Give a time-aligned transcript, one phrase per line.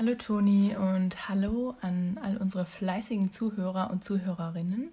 [0.00, 4.88] Hallo Toni und hallo an all unsere fleißigen Zuhörer und Zuhörerinnen.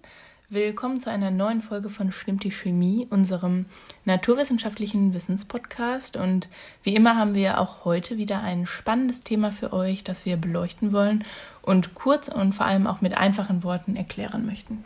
[0.49, 3.67] Willkommen zu einer neuen Folge von Stimmt die Chemie, unserem
[4.03, 6.17] naturwissenschaftlichen Wissenspodcast.
[6.17, 6.49] Und
[6.83, 10.91] wie immer haben wir auch heute wieder ein spannendes Thema für euch, das wir beleuchten
[10.91, 11.23] wollen
[11.61, 14.83] und kurz und vor allem auch mit einfachen Worten erklären möchten.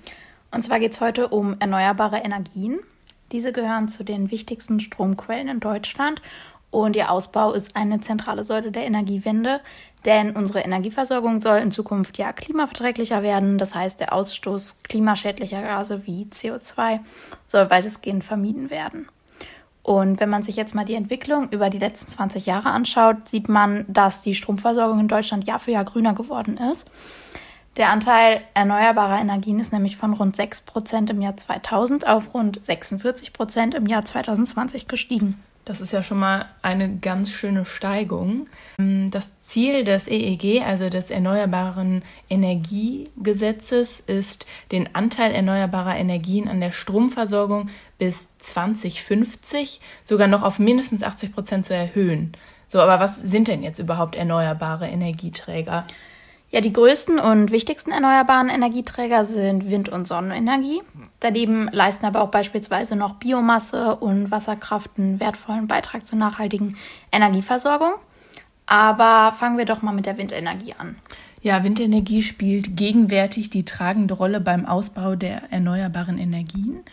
[0.51, 2.79] Und zwar geht es heute um erneuerbare Energien.
[3.31, 6.21] Diese gehören zu den wichtigsten Stromquellen in Deutschland
[6.71, 9.59] und ihr Ausbau ist eine zentrale Säule der Energiewende,
[10.05, 13.57] denn unsere Energieversorgung soll in Zukunft ja klimaverträglicher werden.
[13.57, 17.01] Das heißt, der Ausstoß klimaschädlicher Gase wie CO2
[17.45, 19.07] soll weitestgehend vermieden werden.
[19.83, 23.49] Und wenn man sich jetzt mal die Entwicklung über die letzten 20 Jahre anschaut, sieht
[23.49, 26.87] man, dass die Stromversorgung in Deutschland Jahr für Jahr grüner geworden ist.
[27.77, 32.63] Der Anteil erneuerbarer Energien ist nämlich von rund 6 Prozent im Jahr 2000 auf rund
[32.63, 35.41] 46 Prozent im Jahr 2020 gestiegen.
[35.63, 38.45] Das ist ja schon mal eine ganz schöne Steigung.
[38.77, 46.71] Das Ziel des EEG, also des Erneuerbaren Energiegesetzes, ist, den Anteil erneuerbarer Energien an der
[46.71, 52.31] Stromversorgung bis 2050 sogar noch auf mindestens 80 Prozent zu erhöhen.
[52.67, 55.85] So, aber was sind denn jetzt überhaupt erneuerbare Energieträger?
[56.53, 60.81] Ja, die größten und wichtigsten erneuerbaren Energieträger sind Wind- und Sonnenenergie.
[61.21, 66.75] Daneben leisten aber auch beispielsweise noch Biomasse und Wasserkraft einen wertvollen Beitrag zur nachhaltigen
[67.09, 67.93] Energieversorgung.
[68.65, 70.97] Aber fangen wir doch mal mit der Windenergie an.
[71.41, 76.83] Ja, Windenergie spielt gegenwärtig die tragende Rolle beim Ausbau der erneuerbaren Energien.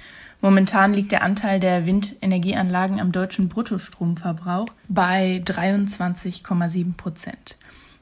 [0.40, 7.56] Momentan liegt der Anteil der Windenergieanlagen am deutschen Bruttostromverbrauch bei 23,7 Prozent.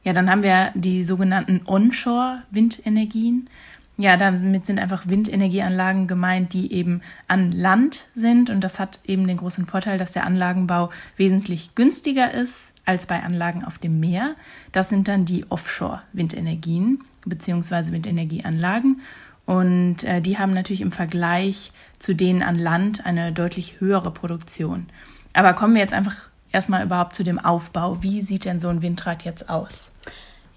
[0.07, 3.51] Ja, dann haben wir die sogenannten Onshore-Windenergien.
[3.97, 8.49] Ja, damit sind einfach Windenergieanlagen gemeint, die eben an Land sind.
[8.49, 13.21] Und das hat eben den großen Vorteil, dass der Anlagenbau wesentlich günstiger ist als bei
[13.21, 14.37] Anlagen auf dem Meer.
[14.71, 19.01] Das sind dann die Offshore-Windenergien beziehungsweise Windenergieanlagen.
[19.45, 24.87] Und äh, die haben natürlich im Vergleich zu denen an Land eine deutlich höhere Produktion.
[25.33, 28.03] Aber kommen wir jetzt einfach erstmal überhaupt zu dem Aufbau.
[28.03, 29.91] Wie sieht denn so ein Windrad jetzt aus?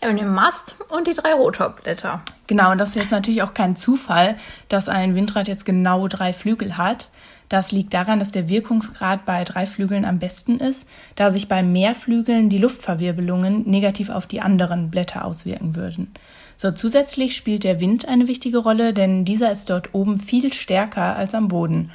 [0.02, 2.22] Ja, und den Mast und die drei Rotorblätter.
[2.48, 4.38] Genau, und das ist jetzt natürlich auch kein Zufall,
[4.70, 7.10] dass ein Windrad jetzt genau drei Flügel hat.
[7.50, 11.64] Das liegt daran, dass der Wirkungsgrad bei drei Flügeln am besten ist, da sich bei
[11.64, 16.14] mehr Flügeln die Luftverwirbelungen negativ auf die anderen Blätter auswirken würden.
[16.58, 21.16] So zusätzlich spielt der Wind eine wichtige Rolle, denn dieser ist dort oben viel stärker
[21.16, 21.92] als am Boden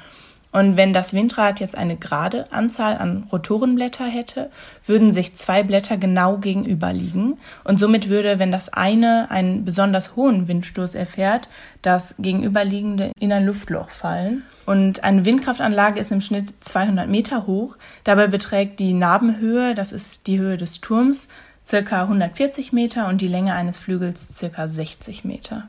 [0.54, 4.52] und wenn das Windrad jetzt eine gerade Anzahl an Rotorenblätter hätte,
[4.86, 7.38] würden sich zwei Blätter genau gegenüber liegen.
[7.64, 11.48] Und somit würde, wenn das eine einen besonders hohen Windstoß erfährt,
[11.82, 14.44] das gegenüberliegende in ein Luftloch fallen.
[14.64, 17.76] Und eine Windkraftanlage ist im Schnitt 200 Meter hoch.
[18.04, 21.26] Dabei beträgt die Nabenhöhe, das ist die Höhe des Turms,
[21.66, 25.66] circa 140 Meter und die Länge eines Flügels circa 60 Meter.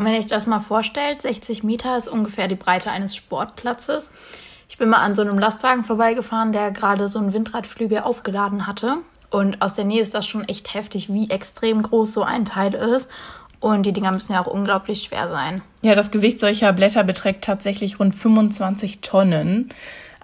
[0.00, 4.12] Und wenn ich das mal vorstellt, 60 Meter ist ungefähr die Breite eines Sportplatzes.
[4.66, 8.96] Ich bin mal an so einem Lastwagen vorbeigefahren, der gerade so einen Windradflügel aufgeladen hatte.
[9.28, 12.72] Und aus der Nähe ist das schon echt heftig, wie extrem groß so ein Teil
[12.72, 13.10] ist.
[13.60, 15.60] Und die Dinger müssen ja auch unglaublich schwer sein.
[15.82, 19.68] Ja, das Gewicht solcher Blätter beträgt tatsächlich rund 25 Tonnen.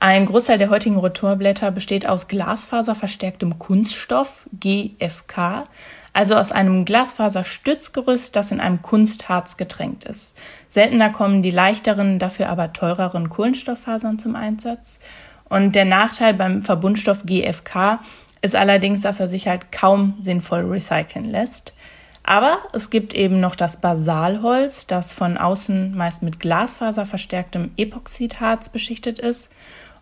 [0.07, 5.65] Ein Großteil der heutigen Rotorblätter besteht aus glasfaserverstärktem Kunststoff, GFK,
[6.13, 10.37] also aus einem Glasfaserstützgerüst, das in einem Kunstharz getränkt ist.
[10.69, 15.01] Seltener kommen die leichteren, dafür aber teureren Kohlenstofffasern zum Einsatz.
[15.49, 17.99] Und der Nachteil beim Verbundstoff GFK
[18.43, 21.75] ist allerdings, dass er sich halt kaum sinnvoll recyceln lässt.
[22.23, 28.69] Aber es gibt eben noch das Basalholz, das von außen meist mit Glasfaser verstärktem Epoxidharz
[28.69, 29.51] beschichtet ist.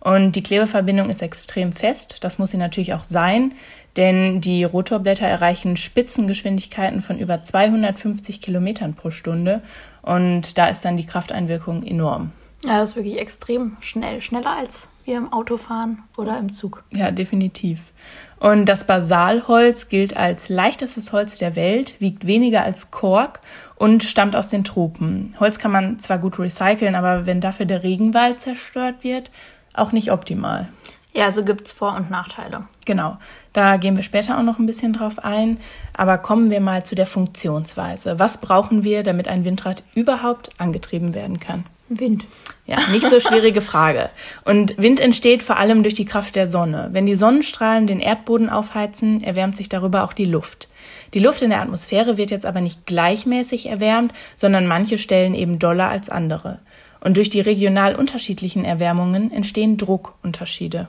[0.04, 2.18] Und die Klebeverbindung ist extrem fest.
[2.22, 3.54] Das muss sie natürlich auch sein,
[3.96, 9.62] denn die Rotorblätter erreichen Spitzengeschwindigkeiten von über 250 Kilometern pro Stunde
[10.02, 12.32] und da ist dann die Krafteinwirkung enorm.
[12.64, 16.82] Ja, das ist wirklich extrem schnell, schneller als wir im Auto fahren oder im Zug.
[16.94, 17.92] Ja, definitiv.
[18.40, 23.40] Und das Basalholz gilt als leichtestes Holz der Welt, wiegt weniger als Kork
[23.76, 25.34] und stammt aus den Tropen.
[25.40, 29.30] Holz kann man zwar gut recyceln, aber wenn dafür der Regenwald zerstört wird,
[29.74, 30.68] auch nicht optimal.
[31.12, 32.64] Ja, also gibt es Vor- und Nachteile.
[32.86, 33.18] Genau,
[33.52, 35.60] da gehen wir später auch noch ein bisschen drauf ein.
[35.96, 38.18] Aber kommen wir mal zu der Funktionsweise.
[38.18, 41.64] Was brauchen wir, damit ein Windrad überhaupt angetrieben werden kann?
[41.88, 42.26] Wind.
[42.66, 44.10] Ja, nicht so schwierige Frage.
[44.44, 46.88] Und Wind entsteht vor allem durch die Kraft der Sonne.
[46.92, 50.68] Wenn die Sonnenstrahlen den Erdboden aufheizen, erwärmt sich darüber auch die Luft.
[51.12, 55.58] Die Luft in der Atmosphäre wird jetzt aber nicht gleichmäßig erwärmt, sondern manche Stellen eben
[55.58, 56.58] doller als andere.
[57.04, 60.88] Und durch die regional unterschiedlichen Erwärmungen entstehen Druckunterschiede.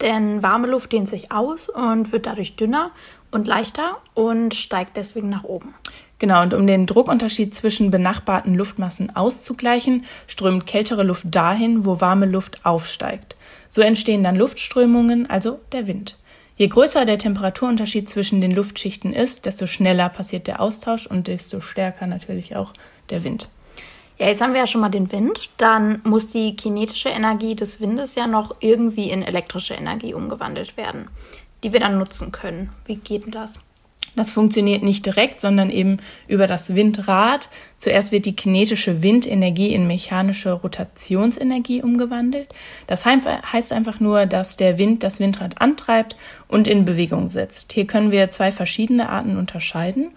[0.00, 2.92] Denn warme Luft dehnt sich aus und wird dadurch dünner
[3.32, 5.74] und leichter und steigt deswegen nach oben.
[6.20, 12.26] Genau, und um den Druckunterschied zwischen benachbarten Luftmassen auszugleichen, strömt kältere Luft dahin, wo warme
[12.26, 13.36] Luft aufsteigt.
[13.68, 16.16] So entstehen dann Luftströmungen, also der Wind.
[16.56, 21.60] Je größer der Temperaturunterschied zwischen den Luftschichten ist, desto schneller passiert der Austausch und desto
[21.60, 22.72] stärker natürlich auch
[23.10, 23.48] der Wind.
[24.18, 25.48] Ja, jetzt haben wir ja schon mal den Wind.
[25.58, 31.08] Dann muss die kinetische Energie des Windes ja noch irgendwie in elektrische Energie umgewandelt werden,
[31.62, 32.70] die wir dann nutzen können.
[32.84, 33.60] Wie geht denn das?
[34.16, 37.48] Das funktioniert nicht direkt, sondern eben über das Windrad.
[37.76, 42.48] Zuerst wird die kinetische Windenergie in mechanische Rotationsenergie umgewandelt.
[42.88, 46.16] Das heißt einfach nur, dass der Wind das Windrad antreibt
[46.48, 47.72] und in Bewegung setzt.
[47.72, 50.10] Hier können wir zwei verschiedene Arten unterscheiden.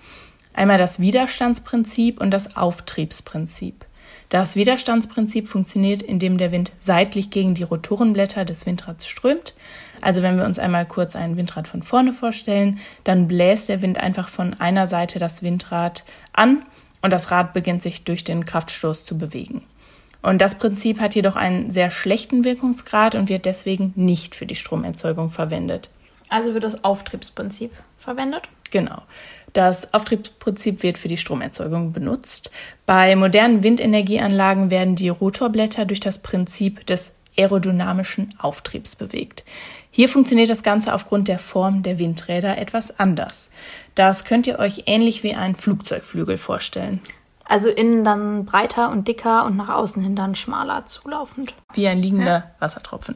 [0.54, 3.86] Einmal das Widerstandsprinzip und das Auftriebsprinzip.
[4.31, 9.54] Das Widerstandsprinzip funktioniert, indem der Wind seitlich gegen die Rotorenblätter des Windrads strömt.
[10.00, 13.98] Also wenn wir uns einmal kurz ein Windrad von vorne vorstellen, dann bläst der Wind
[13.98, 16.63] einfach von einer Seite das Windrad an
[17.01, 19.66] und das Rad beginnt sich durch den Kraftstoß zu bewegen.
[20.22, 24.56] Und das Prinzip hat jedoch einen sehr schlechten Wirkungsgrad und wird deswegen nicht für die
[24.56, 25.89] Stromerzeugung verwendet.
[26.30, 28.48] Also wird das Auftriebsprinzip verwendet?
[28.72, 29.01] Genau.
[29.53, 32.51] Das Auftriebsprinzip wird für die Stromerzeugung benutzt.
[32.86, 39.44] Bei modernen Windenergieanlagen werden die Rotorblätter durch das Prinzip des aerodynamischen Auftriebs bewegt.
[39.89, 43.50] Hier funktioniert das Ganze aufgrund der Form der Windräder etwas anders.
[43.95, 47.01] Das könnt ihr euch ähnlich wie ein Flugzeugflügel vorstellen.
[47.44, 51.54] Also innen dann breiter und dicker und nach außen hin dann schmaler zulaufend.
[51.74, 52.51] Wie ein liegender ja.
[52.59, 53.15] Wassertropfen.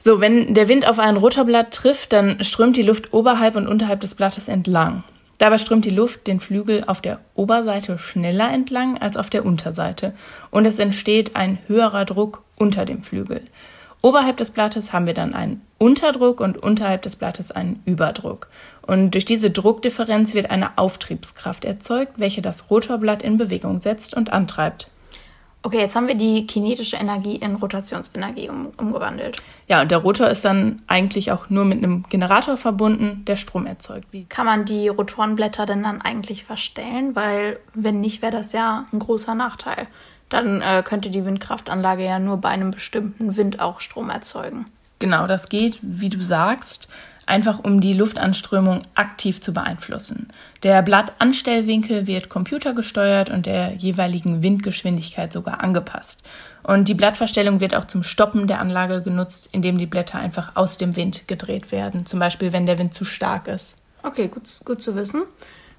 [0.00, 4.00] So, wenn der Wind auf ein Rotorblatt trifft, dann strömt die Luft oberhalb und unterhalb
[4.00, 5.04] des Blattes entlang.
[5.38, 10.14] Dabei strömt die Luft den Flügel auf der Oberseite schneller entlang als auf der Unterseite
[10.50, 13.42] und es entsteht ein höherer Druck unter dem Flügel.
[14.02, 18.48] Oberhalb des Blattes haben wir dann einen Unterdruck und unterhalb des Blattes einen Überdruck.
[18.82, 24.32] Und durch diese Druckdifferenz wird eine Auftriebskraft erzeugt, welche das Rotorblatt in Bewegung setzt und
[24.32, 24.90] antreibt.
[25.64, 29.40] Okay, jetzt haben wir die kinetische Energie in Rotationsenergie um, umgewandelt.
[29.68, 33.66] Ja, und der Rotor ist dann eigentlich auch nur mit einem Generator verbunden, der Strom
[33.66, 34.06] erzeugt.
[34.10, 37.14] Wie Kann man die Rotorenblätter denn dann eigentlich verstellen?
[37.14, 39.86] Weil wenn nicht, wäre das ja ein großer Nachteil.
[40.28, 44.66] Dann äh, könnte die Windkraftanlage ja nur bei einem bestimmten Wind auch Strom erzeugen.
[44.98, 46.88] Genau, das geht, wie du sagst
[47.26, 50.28] einfach um die Luftanströmung aktiv zu beeinflussen.
[50.62, 56.22] Der Blattanstellwinkel wird computergesteuert und der jeweiligen Windgeschwindigkeit sogar angepasst.
[56.62, 60.78] Und die Blattverstellung wird auch zum Stoppen der Anlage genutzt, indem die Blätter einfach aus
[60.78, 63.74] dem Wind gedreht werden, zum Beispiel wenn der Wind zu stark ist.
[64.02, 65.22] Okay, gut, gut zu wissen.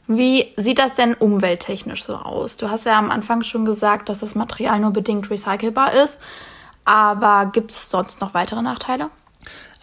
[0.08, 2.58] Wie sieht das denn umwelttechnisch so aus?
[2.58, 6.20] Du hast ja am Anfang schon gesagt, dass das Material nur bedingt recycelbar ist,
[6.84, 9.08] aber gibt es sonst noch weitere Nachteile?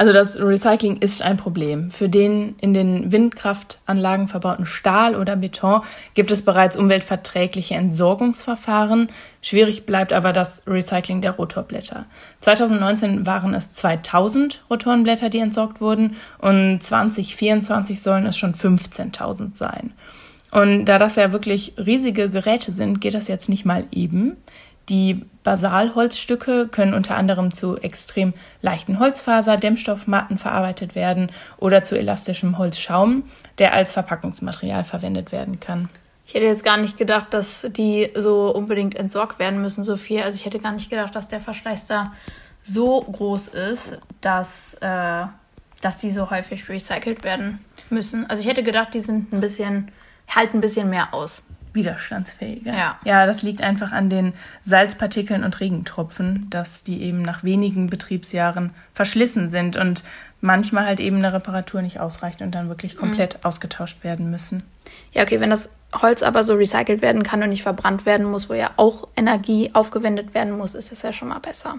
[0.00, 1.90] Also das Recycling ist ein Problem.
[1.90, 5.82] Für den in den Windkraftanlagen verbauten Stahl oder Beton
[6.14, 9.10] gibt es bereits umweltverträgliche Entsorgungsverfahren.
[9.42, 12.06] Schwierig bleibt aber das Recycling der Rotorblätter.
[12.40, 19.92] 2019 waren es 2000 Rotorenblätter, die entsorgt wurden und 2024 sollen es schon 15.000 sein.
[20.50, 24.38] Und da das ja wirklich riesige Geräte sind, geht das jetzt nicht mal eben.
[24.88, 32.58] Die Basalholzstücke können unter anderem zu extrem leichten Holzfaser, Dämmstoffmatten verarbeitet werden oder zu elastischem
[32.58, 33.24] Holzschaum,
[33.58, 35.88] der als Verpackungsmaterial verwendet werden kann.
[36.26, 40.22] Ich hätte jetzt gar nicht gedacht, dass die so unbedingt entsorgt werden müssen, so viel.
[40.22, 42.12] Also ich hätte gar nicht gedacht, dass der Verschleiß da
[42.62, 45.24] so groß ist, dass, äh,
[45.80, 48.28] dass die so häufig recycelt werden müssen.
[48.28, 49.90] Also ich hätte gedacht, die sind ein bisschen,
[50.28, 52.72] halten ein bisschen mehr aus widerstandsfähiger.
[52.72, 52.98] Ja.
[53.04, 58.72] ja, das liegt einfach an den Salzpartikeln und Regentropfen, dass die eben nach wenigen Betriebsjahren
[58.94, 60.04] verschlissen sind und
[60.40, 63.40] manchmal halt eben eine Reparatur nicht ausreicht und dann wirklich komplett mhm.
[63.44, 64.62] ausgetauscht werden müssen.
[65.12, 68.48] Ja, okay, wenn das Holz aber so recycelt werden kann und nicht verbrannt werden muss,
[68.48, 71.76] wo ja auch Energie aufgewendet werden muss, ist es ja schon mal besser.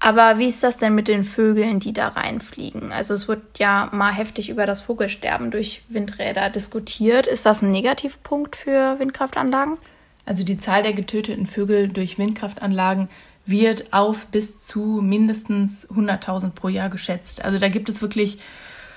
[0.00, 2.92] Aber wie ist das denn mit den Vögeln, die da reinfliegen?
[2.92, 7.26] Also es wird ja mal heftig über das Vogelsterben durch Windräder diskutiert.
[7.26, 9.76] Ist das ein Negativpunkt für Windkraftanlagen?
[10.24, 13.08] Also die Zahl der getöteten Vögel durch Windkraftanlagen
[13.44, 17.44] wird auf bis zu mindestens 100.000 pro Jahr geschätzt.
[17.44, 18.38] Also da gibt es wirklich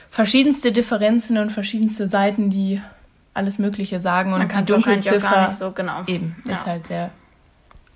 [0.10, 2.82] verschiedenste Differenzen und verschiedenste Seiten, die
[3.34, 4.34] alles Mögliche sagen.
[4.34, 6.04] Und die Dunkelziffer so genau.
[6.06, 6.52] eben ja.
[6.52, 7.12] ist halt sehr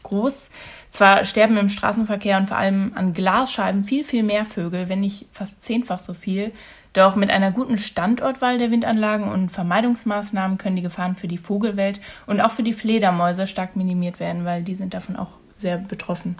[0.03, 0.49] groß.
[0.95, 5.25] Zwar sterben im Straßenverkehr und vor allem an Glasscheiben viel, viel mehr Vögel, wenn nicht
[5.33, 6.53] fast zehnfach so viel.
[6.93, 11.99] Doch mit einer guten Standortwahl der Windanlagen und Vermeidungsmaßnahmen können die Gefahren für die Vogelwelt
[12.27, 16.37] und auch für die Fledermäuse stark minimiert werden, weil die sind davon auch sehr betroffen.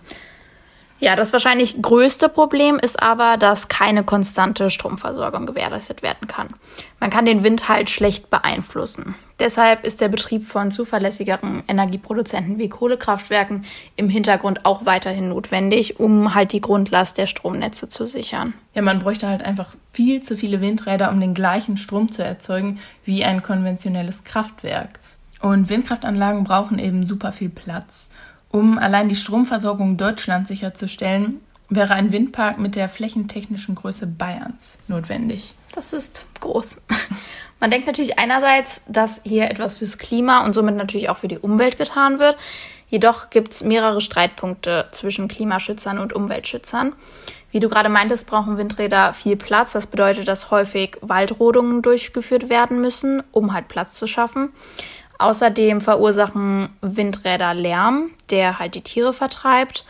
[0.99, 6.47] Ja, das wahrscheinlich größte Problem ist aber, dass keine konstante Stromversorgung gewährleistet werden kann.
[7.01, 9.13] Man kann den Wind halt schlecht beeinflussen.
[9.39, 13.65] Deshalb ist der Betrieb von zuverlässigeren Energieproduzenten wie Kohlekraftwerken
[13.97, 18.53] im Hintergrund auch weiterhin notwendig, um halt die Grundlast der Stromnetze zu sichern.
[18.73, 22.79] Ja, man bräuchte halt einfach viel zu viele Windräder, um den gleichen Strom zu erzeugen
[23.03, 24.99] wie ein konventionelles Kraftwerk.
[25.41, 28.07] Und Windkraftanlagen brauchen eben super viel Platz.
[28.55, 35.55] Um allein die Stromversorgung Deutschlands sicherzustellen, wäre ein Windpark mit der flächentechnischen Größe Bayerns notwendig.
[35.73, 36.81] Das ist groß.
[37.59, 41.37] Man denkt natürlich einerseits, dass hier etwas fürs Klima und somit natürlich auch für die
[41.37, 42.37] Umwelt getan wird.
[42.87, 46.95] Jedoch gibt es mehrere Streitpunkte zwischen Klimaschützern und Umweltschützern.
[47.51, 49.73] Wie du gerade meintest, brauchen Windräder viel Platz.
[49.73, 54.53] Das bedeutet, dass häufig Waldrodungen durchgeführt werden müssen, um halt Platz zu schaffen.
[55.17, 59.85] Außerdem verursachen Windräder Lärm, der halt die Tiere vertreibt.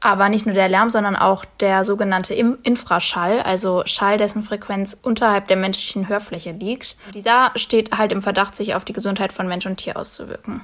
[0.00, 5.48] Aber nicht nur der Lärm, sondern auch der sogenannte Infraschall, also Schall, dessen Frequenz unterhalb
[5.48, 6.96] der menschlichen Hörfläche liegt.
[7.14, 10.60] Dieser steht halt im Verdacht, sich auf die Gesundheit von Mensch und Tier auszuwirken.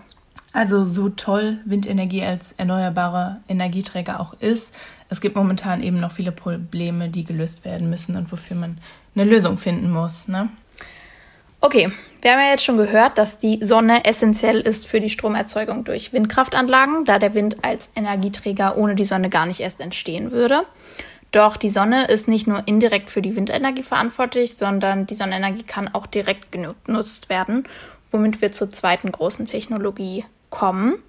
[0.52, 4.74] Also so toll Windenergie als erneuerbarer Energieträger auch ist,
[5.10, 8.78] es gibt momentan eben noch viele Probleme, die gelöst werden müssen und wofür man
[9.14, 10.28] eine Lösung finden muss.
[10.28, 10.48] Ne?
[11.62, 15.84] Okay, wir haben ja jetzt schon gehört, dass die Sonne essentiell ist für die Stromerzeugung
[15.84, 20.62] durch Windkraftanlagen, da der Wind als Energieträger ohne die Sonne gar nicht erst entstehen würde.
[21.32, 25.88] Doch die Sonne ist nicht nur indirekt für die Windenergie verantwortlich, sondern die Sonnenenergie kann
[25.88, 27.64] auch direkt genutzt werden,
[28.10, 31.00] womit wir zur zweiten großen Technologie kommen,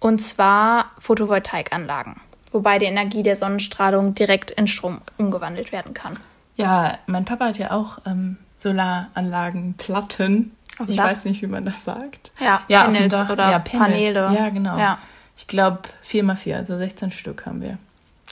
[0.00, 2.16] und zwar Photovoltaikanlagen,
[2.52, 6.18] wobei die Energie der Sonnenstrahlung direkt in Strom umgewandelt werden kann.
[6.56, 10.52] Ja, mein Papa hat ja auch ähm, Solaranlagen, Platten.
[10.78, 11.06] Auf ich Dach?
[11.06, 12.32] weiß nicht, wie man das sagt.
[12.40, 14.30] Ja, ja Panels oder ja, Paneele.
[14.34, 14.78] Ja, genau.
[14.78, 14.98] Ja.
[15.36, 17.78] Ich glaube 4x4, also 16 Stück haben wir.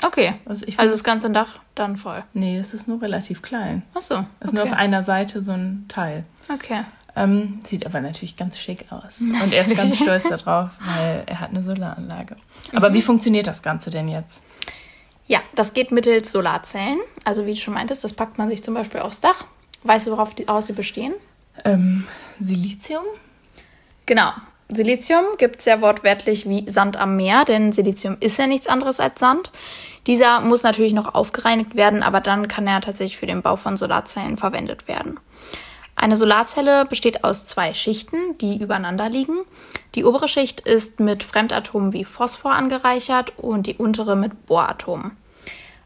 [0.02, 0.34] Okay.
[0.44, 2.22] Also, also das ganze Dach dann voll?
[2.32, 3.82] Nee, das ist nur relativ klein.
[3.94, 4.16] Ach so.
[4.16, 4.26] Okay.
[4.40, 6.24] Das ist nur auf einer Seite so ein Teil.
[6.52, 6.84] Okay.
[7.16, 9.12] Ähm, sieht aber natürlich ganz schick aus.
[9.20, 12.36] Und er ist ganz stolz darauf, weil er hat eine Solaranlage.
[12.74, 12.94] Aber mhm.
[12.94, 14.42] wie funktioniert das Ganze denn jetzt?
[15.26, 16.98] Ja, das geht mittels Solarzellen.
[17.24, 19.44] Also wie du schon meintest, das packt man sich zum Beispiel aufs Dach
[19.84, 21.14] Weißt du, worauf die aus sie bestehen?
[21.64, 22.06] Ähm,
[22.40, 23.04] Silizium?
[24.06, 24.32] Genau.
[24.68, 28.98] Silizium gibt es ja wortwörtlich wie Sand am Meer, denn Silizium ist ja nichts anderes
[28.98, 29.52] als Sand.
[30.06, 33.76] Dieser muss natürlich noch aufgereinigt werden, aber dann kann er tatsächlich für den Bau von
[33.76, 35.20] Solarzellen verwendet werden.
[35.96, 39.36] Eine Solarzelle besteht aus zwei Schichten, die übereinander liegen.
[39.94, 45.12] Die obere Schicht ist mit Fremdatomen wie Phosphor angereichert und die untere mit Bohratomen.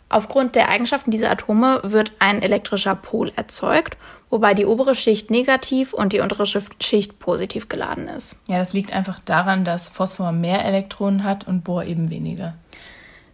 [0.08, 3.96] Aufgrund der Eigenschaften dieser Atome wird ein elektrischer Pol erzeugt,
[4.30, 8.40] wobei die obere Schicht negativ und die untere Schicht positiv geladen ist.
[8.46, 12.54] Ja, das liegt einfach daran, dass Phosphor mehr Elektronen hat und Bohr eben weniger.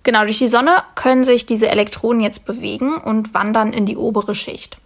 [0.02, 4.35] Genau, durch die Sonne können sich diese Elektronen jetzt bewegen und wandern in die obere
[4.35, 4.78] Schicht.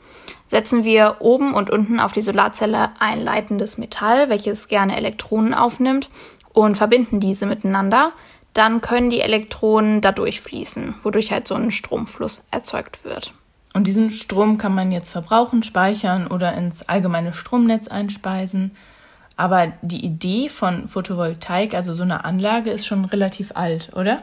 [0.47, 6.09] Setzen wir oben und unten auf die Solarzelle ein leitendes Metall, welches gerne Elektronen aufnimmt,
[6.53, 8.13] und verbinden diese miteinander,
[8.59, 13.33] dann können die Elektronen da durchfließen, wodurch halt so ein Stromfluss erzeugt wird.
[13.73, 18.73] Und diesen Strom kann man jetzt verbrauchen, speichern oder ins allgemeine Stromnetz einspeisen.
[19.37, 24.23] Aber die Idee von Photovoltaik, also so einer Anlage, ist schon relativ alt, oder?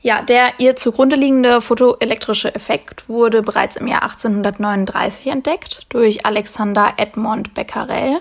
[0.00, 6.94] Ja, der ihr zugrunde liegende photoelektrische Effekt wurde bereits im Jahr 1839 entdeckt durch Alexander
[6.96, 8.20] Edmond Becquerel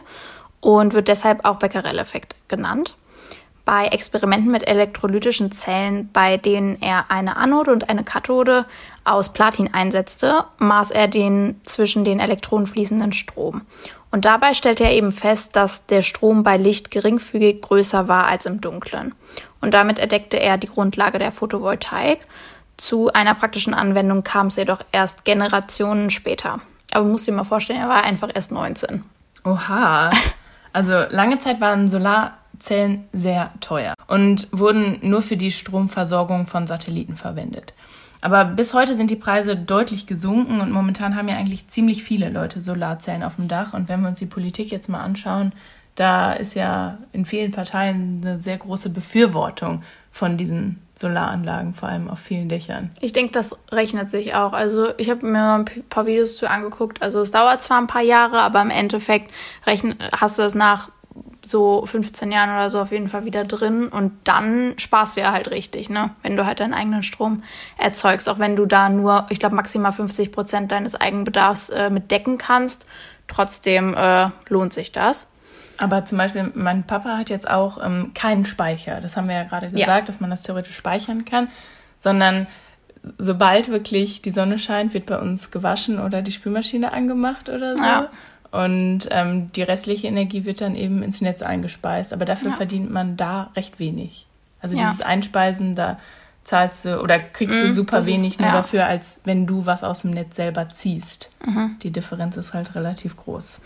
[0.59, 2.95] und wird deshalb auch Becquerel-Effekt genannt
[3.67, 8.65] bei Experimenten mit elektrolytischen Zellen, bei denen er eine Anode und eine Kathode
[9.03, 13.63] aus Platin einsetzte, maß er den zwischen den Elektronen fließenden Strom.
[14.09, 18.45] Und dabei stellte er eben fest, dass der Strom bei Licht geringfügig größer war als
[18.45, 19.13] im Dunklen.
[19.59, 22.25] Und damit entdeckte er die Grundlage der Photovoltaik.
[22.77, 26.61] Zu einer praktischen Anwendung kam es jedoch erst Generationen später.
[26.93, 29.03] Aber man muss dir mal vorstellen, er war einfach erst 19.
[29.43, 30.11] Oha.
[30.71, 36.67] Also lange Zeit waren Solar Zellen sehr teuer und wurden nur für die Stromversorgung von
[36.67, 37.73] Satelliten verwendet.
[38.21, 42.29] Aber bis heute sind die Preise deutlich gesunken und momentan haben ja eigentlich ziemlich viele
[42.29, 43.73] Leute Solarzellen auf dem Dach.
[43.73, 45.53] Und wenn wir uns die Politik jetzt mal anschauen,
[45.95, 52.09] da ist ja in vielen Parteien eine sehr große Befürwortung von diesen Solaranlagen, vor allem
[52.09, 52.89] auf vielen Dächern.
[53.01, 54.53] Ich denke, das rechnet sich auch.
[54.53, 57.01] Also ich habe mir ein paar Videos zu angeguckt.
[57.01, 59.31] Also es dauert zwar ein paar Jahre, aber im Endeffekt
[59.65, 60.89] rechn hast du es nach
[61.49, 65.31] so 15 Jahren oder so auf jeden Fall wieder drin und dann sparst du ja
[65.31, 66.11] halt richtig, ne?
[66.23, 67.43] Wenn du halt deinen eigenen Strom
[67.77, 72.11] erzeugst, auch wenn du da nur, ich glaube, maximal 50 Prozent deines Eigenbedarfs äh, mit
[72.11, 72.85] decken kannst,
[73.27, 75.27] trotzdem äh, lohnt sich das.
[75.79, 78.99] Aber zum Beispiel, mein Papa hat jetzt auch ähm, keinen Speicher.
[78.99, 80.01] Das haben wir ja gerade gesagt, ja.
[80.01, 81.49] dass man das theoretisch speichern kann,
[81.99, 82.47] sondern
[83.17, 87.83] sobald wirklich die Sonne scheint, wird bei uns gewaschen oder die Spülmaschine angemacht oder so.
[87.83, 88.09] Ja.
[88.57, 92.11] Und ähm, die restliche Energie wird dann eben ins Netz eingespeist.
[92.11, 92.55] Aber dafür ja.
[92.55, 94.25] verdient man da recht wenig.
[94.59, 94.89] Also ja.
[94.89, 95.99] dieses Einspeisen, da
[96.43, 99.83] zahlst du oder kriegst du mm, super wenig ist, nur dafür, als wenn du was
[99.83, 101.29] aus dem Netz selber ziehst.
[101.45, 101.75] Mhm.
[101.83, 103.59] Die Differenz ist halt relativ groß.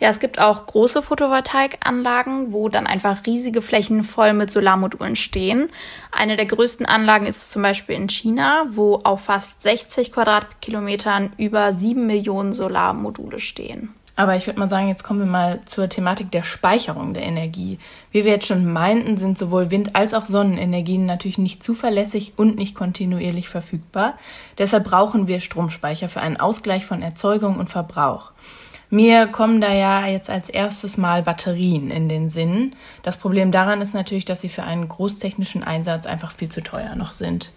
[0.00, 5.70] Ja, es gibt auch große Photovoltaikanlagen, wo dann einfach riesige Flächen voll mit Solarmodulen stehen.
[6.10, 11.72] Eine der größten Anlagen ist zum Beispiel in China, wo auf fast 60 Quadratkilometern über
[11.72, 13.94] 7 Millionen Solarmodule stehen.
[14.16, 17.78] Aber ich würde mal sagen, jetzt kommen wir mal zur Thematik der Speicherung der Energie.
[18.10, 22.56] Wie wir jetzt schon meinten, sind sowohl Wind- als auch Sonnenenergien natürlich nicht zuverlässig und
[22.56, 24.14] nicht kontinuierlich verfügbar.
[24.56, 28.32] Deshalb brauchen wir Stromspeicher für einen Ausgleich von Erzeugung und Verbrauch.
[28.88, 32.74] Mir kommen da ja jetzt als erstes mal Batterien in den Sinn.
[33.02, 36.94] Das Problem daran ist natürlich, dass sie für einen großtechnischen Einsatz einfach viel zu teuer
[36.94, 37.52] noch sind.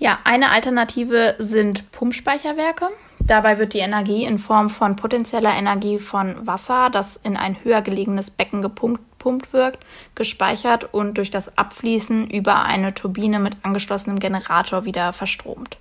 [0.00, 2.88] Ja, eine Alternative sind Pumpspeicherwerke.
[3.18, 7.82] Dabei wird die Energie in Form von potenzieller Energie von Wasser, das in ein höher
[7.82, 9.78] gelegenes Becken gepumpt wird,
[10.14, 15.76] gespeichert und durch das Abfließen über eine Turbine mit angeschlossenem Generator wieder verstromt.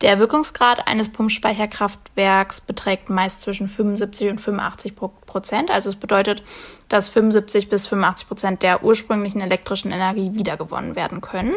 [0.00, 4.94] Der Wirkungsgrad eines Pumpspeicherkraftwerks beträgt meist zwischen 75 und 85
[5.26, 5.72] Prozent.
[5.72, 6.44] Also es bedeutet,
[6.88, 11.56] dass 75 bis 85 Prozent der ursprünglichen elektrischen Energie wiedergewonnen werden können.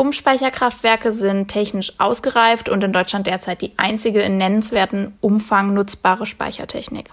[0.00, 7.10] Pumpspeicherkraftwerke sind technisch ausgereift und in Deutschland derzeit die einzige in nennenswerten Umfang nutzbare Speichertechnik.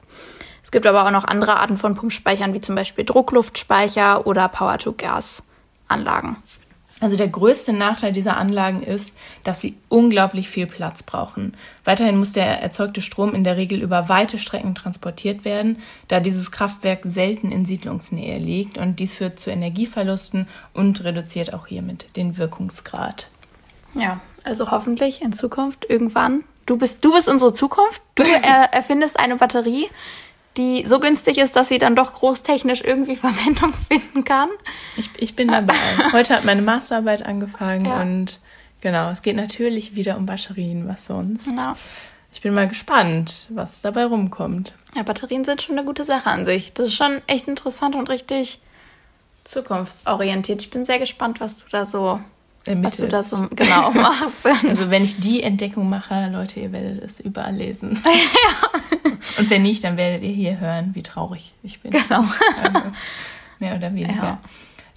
[0.63, 6.37] Es gibt aber auch noch andere Arten von Pumpspeichern, wie zum Beispiel Druckluftspeicher oder Power-to-Gas-Anlagen.
[6.99, 11.55] Also der größte Nachteil dieser Anlagen ist, dass sie unglaublich viel Platz brauchen.
[11.83, 15.77] Weiterhin muss der erzeugte Strom in der Regel über weite Strecken transportiert werden,
[16.07, 21.67] da dieses Kraftwerk selten in Siedlungsnähe liegt und dies führt zu Energieverlusten und reduziert auch
[21.67, 23.29] hiermit den Wirkungsgrad.
[23.93, 26.43] Ja, also hoffentlich in Zukunft irgendwann.
[26.65, 28.01] Du bist, du bist unsere Zukunft.
[28.15, 29.87] Du er, erfindest eine Batterie,
[30.57, 34.49] die so günstig ist, dass sie dann doch großtechnisch irgendwie Verwendung finden kann.
[34.95, 35.75] Ich, ich bin dabei.
[36.11, 38.01] Heute hat meine Masterarbeit angefangen ja.
[38.01, 38.39] und
[38.81, 41.47] genau, es geht natürlich wieder um Batterien, was sonst.
[41.55, 41.75] Ja.
[42.31, 44.75] Ich bin mal gespannt, was dabei rumkommt.
[44.95, 46.73] Ja, Batterien sind schon eine gute Sache an sich.
[46.73, 48.59] Das ist schon echt interessant und richtig
[49.43, 50.61] zukunftsorientiert.
[50.61, 52.19] Ich bin sehr gespannt, was du da so
[52.75, 54.45] was du da so genau machst.
[54.45, 58.01] Also wenn ich die Entdeckung mache, Leute, ihr werdet es überall lesen.
[58.05, 59.11] ja.
[59.37, 61.91] Und wenn nicht, dann werdet ihr hier hören, wie traurig ich bin.
[61.91, 62.23] Genau.
[62.63, 62.81] Also,
[63.59, 64.13] mehr oder weniger.
[64.13, 64.39] Ja.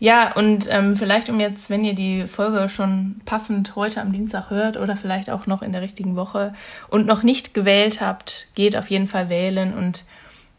[0.03, 4.49] Ja, und ähm, vielleicht um jetzt, wenn ihr die Folge schon passend heute am Dienstag
[4.49, 6.55] hört oder vielleicht auch noch in der richtigen Woche
[6.89, 10.07] und noch nicht gewählt habt, geht auf jeden Fall wählen und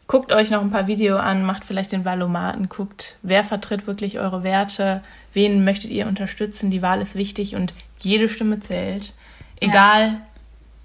[0.06, 4.20] guckt euch noch ein paar Videos an, macht vielleicht den Wahlomaten, guckt, wer vertritt wirklich
[4.20, 6.70] eure Werte, wen möchtet ihr unterstützen.
[6.70, 9.14] Die Wahl ist wichtig und jede Stimme zählt.
[9.60, 10.20] Egal,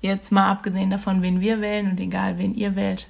[0.01, 0.11] ja.
[0.13, 3.07] jetzt mal abgesehen davon, wen wir wählen und egal, wen ihr wählt.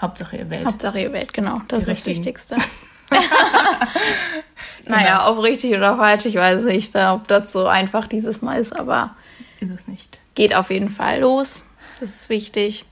[0.00, 0.66] Hauptsache ihr wählt.
[0.66, 1.60] Hauptsache ihr wählt, genau.
[1.68, 2.34] Das Die ist richtigen.
[2.34, 2.56] das Wichtigste.
[4.86, 5.38] naja, genau.
[5.38, 9.14] ob richtig oder falsch, ich weiß nicht, ob das so einfach dieses Mal ist, aber
[9.60, 10.18] ist es nicht.
[10.34, 11.64] Geht auf jeden Fall los.
[12.00, 12.84] Das ist wichtig.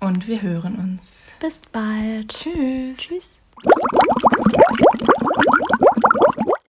[0.00, 1.22] Und wir hören uns.
[1.40, 2.28] Bis bald.
[2.28, 2.98] Tschüss.
[2.98, 3.40] Tschüss.